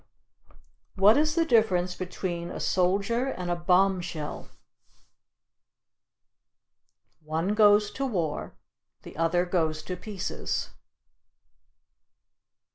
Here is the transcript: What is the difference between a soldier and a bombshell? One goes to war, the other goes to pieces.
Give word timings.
What 0.95 1.15
is 1.15 1.35
the 1.35 1.45
difference 1.45 1.93
between 1.93 2.49
a 2.49 2.59
soldier 2.59 3.27
and 3.27 3.51
a 3.51 3.55
bombshell? 3.55 4.49
One 7.23 7.49
goes 7.53 7.91
to 7.91 8.07
war, 8.07 8.55
the 9.03 9.15
other 9.15 9.45
goes 9.45 9.83
to 9.83 9.95
pieces. 9.95 10.71